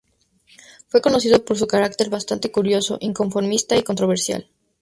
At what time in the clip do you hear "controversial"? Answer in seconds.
3.83-4.49